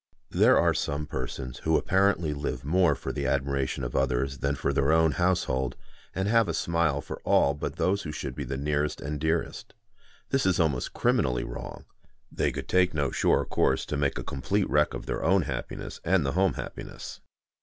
[0.31, 4.73] There are some persons who apparently live more for the admiration of others than for
[4.73, 5.75] their own household,
[6.15, 9.75] and have a smile for all but those who should be the nearest and dearest.
[10.31, 11.85] This is almost criminally wrong;
[12.31, 16.01] they could take no surer course to make a complete wreck of their own happiness
[16.03, 17.21] and the home happiness.